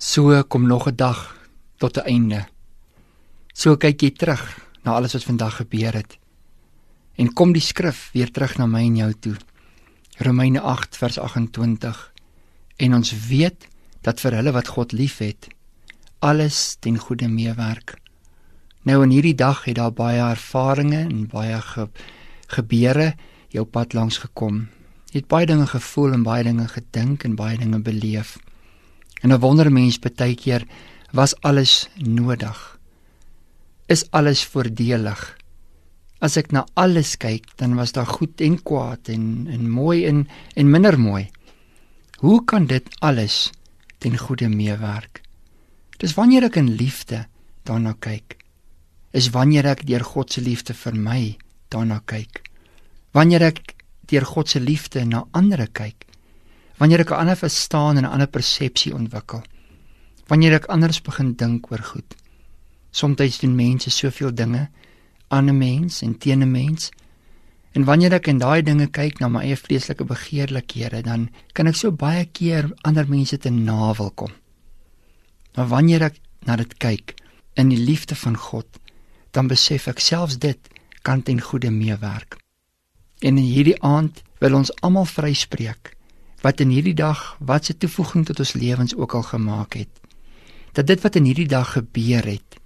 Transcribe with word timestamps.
So 0.00 0.42
kom 0.42 0.66
nog 0.66 0.86
'n 0.86 0.94
dag 0.94 1.36
tot 1.76 1.96
'n 1.96 2.06
einde. 2.06 2.46
So 3.52 3.76
kyk 3.76 4.00
jy 4.00 4.10
terug 4.10 4.60
na 4.82 4.92
alles 4.92 5.12
wat 5.12 5.24
vandag 5.24 5.56
gebeur 5.56 5.92
het. 5.92 6.18
En 7.14 7.32
kom 7.32 7.52
die 7.52 7.62
skrif 7.62 8.10
weer 8.12 8.30
terug 8.30 8.58
na 8.58 8.66
my 8.66 8.80
en 8.80 8.96
jou 8.96 9.12
toe. 9.12 9.36
Romeine 10.16 10.60
8 10.60 10.96
vers 10.96 11.18
28. 11.18 12.12
En 12.76 12.94
ons 12.94 13.26
weet 13.28 13.68
dat 14.00 14.20
vir 14.20 14.32
hulle 14.32 14.52
wat 14.52 14.68
God 14.68 14.92
liefhet, 14.92 15.48
alles 16.18 16.76
ten 16.78 16.98
goeie 16.98 17.28
meewerk. 17.28 17.98
Nou 18.82 19.02
in 19.02 19.10
hierdie 19.10 19.34
dag 19.34 19.64
het 19.64 19.74
daar 19.74 19.92
baie 19.92 20.20
ervarings 20.20 21.12
en 21.12 21.26
baie 21.26 21.60
ge 21.60 21.88
gebeure 22.46 23.14
jou 23.48 23.64
pad 23.64 23.92
langs 23.92 24.18
gekom. 24.18 24.68
Jy 25.10 25.18
het 25.18 25.26
baie 25.28 25.46
dinge 25.46 25.66
gevoel 25.66 26.12
en 26.12 26.22
baie 26.22 26.44
dinge 26.44 26.68
gedink 26.68 27.24
en 27.24 27.34
baie 27.34 27.58
dinge 27.58 27.80
beleef. 27.80 28.38
En 29.22 29.32
'n 29.32 29.40
wondermens 29.40 29.98
baie 29.98 30.34
keer 30.34 30.66
was 31.12 31.34
alles 31.40 31.88
nodig. 31.96 32.78
Is 33.86 34.10
alles 34.10 34.44
voordelig? 34.44 35.36
As 36.20 36.36
ek 36.36 36.50
na 36.52 36.66
alles 36.74 37.16
kyk, 37.16 37.56
dan 37.56 37.74
was 37.74 37.92
daar 37.92 38.06
goed 38.06 38.40
en 38.40 38.62
kwaad 38.62 39.08
en 39.08 39.46
en 39.50 39.70
mooi 39.70 40.06
en 40.06 40.28
en 40.54 40.70
minder 40.70 41.00
mooi. 41.00 41.30
Hoe 42.18 42.44
kan 42.44 42.66
dit 42.66 42.86
alles 42.98 43.50
ten 43.98 44.18
goeie 44.18 44.48
meewerk? 44.48 45.22
Dis 45.98 46.14
wanneer 46.14 46.42
ek 46.42 46.56
in 46.56 46.74
liefde 46.74 47.26
daarna 47.62 47.94
kyk. 47.98 48.36
Is 49.10 49.30
wanneer 49.30 49.66
ek 49.66 49.86
deur 49.86 50.04
God 50.04 50.32
se 50.32 50.40
liefde 50.40 50.74
vir 50.74 50.94
my 50.94 51.36
daarna 51.68 52.02
kyk. 52.04 52.42
Wanneer 53.12 53.42
ek 53.42 53.74
deur 54.06 54.24
God 54.24 54.48
se 54.48 54.60
liefde 54.60 55.04
na 55.04 55.24
ander 55.32 55.66
kyk 55.72 56.07
wanneer 56.78 57.00
ek 57.00 57.10
'n 57.10 57.20
ander 57.22 57.36
verstaan 57.36 57.96
en 57.96 58.04
'n 58.04 58.12
ander 58.14 58.26
persepsie 58.28 58.94
ontwikkel. 58.94 59.42
Wanneer 60.26 60.52
ek 60.52 60.66
anders 60.66 61.02
begin 61.02 61.34
dink 61.34 61.70
oor 61.70 61.82
goed. 61.82 62.14
Somstyds 62.90 63.38
doen 63.38 63.54
mense 63.54 63.90
soveel 63.90 64.34
dinge 64.34 64.68
aan 65.28 65.48
'n 65.48 65.58
mens 65.58 66.02
en 66.02 66.18
teen 66.18 66.42
'n 66.42 66.50
mens. 66.50 66.90
En 67.72 67.84
wanneer 67.84 68.12
ek 68.12 68.26
in 68.26 68.38
daai 68.38 68.62
dinge 68.62 68.86
kyk 68.86 69.18
na 69.18 69.28
my 69.28 69.42
eie 69.42 69.56
vleeslike 69.56 70.04
begeerlikhede, 70.04 71.02
dan 71.02 71.28
kan 71.52 71.66
ek 71.66 71.74
so 71.74 71.92
baie 71.92 72.24
keer 72.24 72.72
ander 72.82 73.08
mense 73.08 73.38
te 73.38 73.50
nawel 73.50 74.10
kom. 74.10 74.32
Maar 75.54 75.68
wanneer 75.68 76.02
ek 76.02 76.20
na 76.46 76.56
dit 76.56 76.76
kyk 76.78 77.14
in 77.54 77.68
die 77.68 77.84
liefde 77.84 78.14
van 78.14 78.36
God, 78.36 78.66
dan 79.30 79.48
besef 79.48 79.88
ek 79.88 79.98
selfs 79.98 80.38
dit 80.38 80.58
kan 81.02 81.22
ten 81.22 81.40
goeie 81.40 81.70
meewerk. 81.70 82.38
En 83.20 83.38
in 83.38 83.44
hierdie 83.44 83.82
aand 83.82 84.22
wil 84.38 84.54
ons 84.54 84.72
almal 84.80 85.04
vryspreek 85.04 85.97
wat 86.42 86.60
in 86.60 86.70
hierdie 86.70 86.94
dag 86.94 87.36
wat 87.38 87.64
se 87.68 87.76
toevoeging 87.76 88.26
tot 88.28 88.38
ons 88.38 88.54
lewens 88.54 88.94
ook 88.94 89.14
al 89.14 89.26
gemaak 89.26 89.74
het. 89.74 89.90
Dat 90.72 90.86
dit 90.86 91.00
wat 91.02 91.16
in 91.16 91.26
hierdie 91.26 91.48
dag 91.48 91.72
gebeur 91.72 92.24
het 92.26 92.58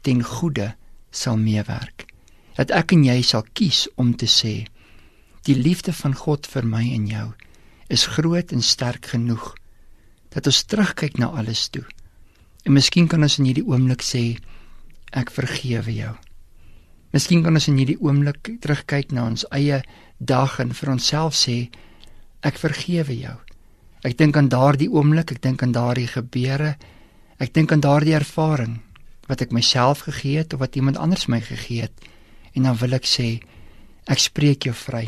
ten 0.00 0.22
goeie 0.24 0.72
sal 1.10 1.36
meewerk. 1.36 2.06
Dat 2.56 2.72
ek 2.74 2.92
en 2.96 3.04
jy 3.04 3.20
sal 3.22 3.44
kies 3.52 3.86
om 3.94 4.16
te 4.16 4.26
sê 4.26 4.66
die 5.48 5.56
liefde 5.56 5.92
van 5.96 6.14
God 6.14 6.46
vir 6.46 6.66
my 6.66 6.82
en 6.94 7.06
jou 7.08 7.28
is 7.90 8.06
groot 8.06 8.52
en 8.52 8.62
sterk 8.62 9.06
genoeg 9.14 9.54
dat 10.30 10.46
ons 10.46 10.62
terugkyk 10.70 11.18
na 11.18 11.30
alles 11.40 11.68
toe. 11.74 11.84
En 12.64 12.76
miskien 12.76 13.08
kan 13.08 13.22
ons 13.22 13.38
in 13.40 13.48
hierdie 13.48 13.66
oomblik 13.66 14.04
sê 14.04 14.36
ek 15.16 15.32
vergewe 15.34 15.94
jou. 15.94 16.12
Miskien 17.10 17.42
kan 17.42 17.56
ons 17.58 17.66
in 17.70 17.80
hierdie 17.80 17.98
oomblik 17.98 18.52
terugkyk 18.62 19.14
na 19.16 19.24
ons 19.30 19.46
eie 19.50 19.80
dag 20.18 20.58
en 20.62 20.74
vir 20.76 20.92
onsself 20.92 21.34
sê 21.34 21.56
Ek 22.46 22.58
vergewe 22.58 23.16
jou. 23.16 23.36
Ek 24.06 24.16
dink 24.16 24.36
aan 24.36 24.48
daardie 24.48 24.88
oomblik, 24.88 25.34
ek 25.36 25.42
dink 25.44 25.62
aan 25.62 25.74
daardie 25.76 26.08
gebeure. 26.08 26.76
Ek 27.40 27.52
dink 27.52 27.72
aan 27.72 27.84
daardie 27.84 28.16
ervaring 28.16 28.80
wat 29.30 29.44
ek 29.44 29.52
myself 29.54 30.02
gegee 30.08 30.40
het 30.40 30.56
of 30.56 30.60
wat 30.64 30.74
iemand 30.76 30.98
anders 30.98 31.28
my 31.30 31.38
gegee 31.40 31.86
het. 31.86 31.94
En 32.56 32.66
dan 32.66 32.78
wil 32.80 32.96
ek 32.96 33.06
sê, 33.06 33.38
ek 34.10 34.18
spreek 34.18 34.66
jou 34.66 34.74
vry. 34.74 35.06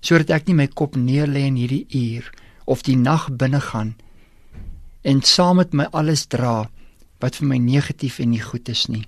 Sodat 0.00 0.32
ek 0.34 0.48
nie 0.48 0.56
my 0.58 0.66
kop 0.66 0.96
neerlê 0.96 1.44
in 1.46 1.58
hierdie 1.60 1.86
uur 1.94 2.26
of 2.66 2.82
die 2.86 2.96
nag 2.98 3.28
binne 3.30 3.60
gaan 3.62 3.94
en 5.08 5.22
saam 5.22 5.60
met 5.62 5.72
my 5.72 5.86
alles 5.96 6.26
dra 6.26 6.68
wat 7.22 7.38
vir 7.38 7.48
my 7.52 7.58
negatief 7.62 8.18
en 8.22 8.32
nie 8.34 8.42
goed 8.42 8.68
is 8.68 8.86
nie. 8.90 9.04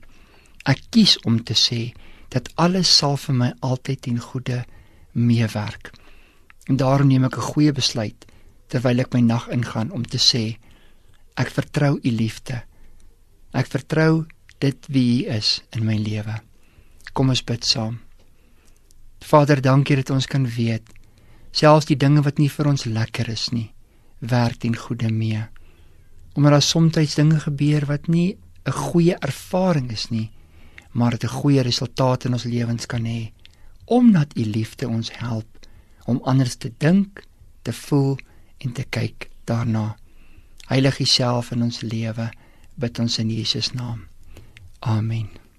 Ek 0.64 0.80
kies 0.94 1.16
om 1.26 1.40
te 1.44 1.56
sê 1.58 1.90
dat 2.30 2.50
alles 2.54 2.90
sal 2.90 3.16
vir 3.18 3.36
my 3.36 3.50
altyd 3.66 4.02
ten 4.06 4.20
goeie 4.22 4.62
meewerk. 5.12 5.90
En 6.70 6.78
daarom 6.78 7.10
neem 7.10 7.24
ek 7.26 7.36
'n 7.36 7.50
goeie 7.52 7.72
besluit 7.72 8.26
terwyl 8.70 9.00
ek 9.02 9.12
my 9.12 9.20
nag 9.20 9.48
ingaan 9.48 9.90
om 9.90 10.04
te 10.06 10.18
sê 10.18 10.58
ek 11.34 11.50
vertrou 11.50 11.98
u 12.02 12.10
liefde. 12.10 12.62
Ek 13.52 13.66
vertrou 13.66 14.26
dit 14.58 14.86
wie 14.86 15.26
u 15.26 15.28
is 15.34 15.62
in 15.70 15.84
my 15.84 15.96
lewe. 15.96 16.38
Kom 17.12 17.28
ons 17.28 17.44
bid 17.44 17.64
saam. 17.64 17.98
Vader, 19.18 19.60
dankie 19.60 19.96
dat 19.96 20.10
ons 20.10 20.26
kan 20.26 20.46
weet 20.46 20.86
selfs 21.50 21.86
die 21.86 21.96
dinge 21.96 22.22
wat 22.22 22.38
nie 22.38 22.48
vir 22.48 22.66
ons 22.66 22.84
lekker 22.84 23.28
is 23.28 23.50
nie, 23.50 23.72
werk 24.18 24.60
ten 24.60 24.76
goeie 24.76 25.10
mee. 25.10 25.42
Omdat 26.34 26.52
daar 26.52 26.62
soms 26.62 27.14
dinge 27.14 27.40
gebeur 27.40 27.86
wat 27.86 28.06
nie 28.08 28.38
'n 28.64 28.72
goeie 28.72 29.16
ervaring 29.18 29.90
is 29.90 30.10
nie, 30.10 30.30
maar 30.92 31.10
dit 31.10 31.24
'n 31.24 31.36
goeie 31.40 31.62
resultaat 31.62 32.24
in 32.24 32.32
ons 32.32 32.44
lewens 32.44 32.86
kan 32.86 33.04
hê 33.04 33.32
omdat 33.90 34.36
u 34.36 34.44
liefde 34.44 34.88
ons 34.88 35.10
help 35.18 35.59
om 36.04 36.20
anders 36.24 36.54
te 36.54 36.72
dink, 36.78 37.24
te 37.62 37.72
voel 37.72 38.18
en 38.58 38.72
te 38.72 38.84
kyk 38.84 39.28
daarna. 39.44 39.96
Heilig 40.70 41.00
U 41.00 41.04
self 41.04 41.50
in 41.50 41.62
ons 41.66 41.82
lewe, 41.82 42.30
bid 42.74 42.98
ons 42.98 43.18
in 43.18 43.30
Jesus 43.30 43.72
naam. 43.72 44.06
Amen. 44.80 45.49